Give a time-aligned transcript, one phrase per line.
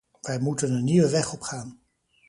[0.21, 1.79] Wij moeten een nieuwe weg opgaan.